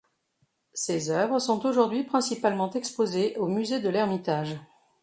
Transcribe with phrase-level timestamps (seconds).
[0.73, 4.55] Ses œuvres sont aujourd'hui principalement exposées au Musée de l'Ermitage.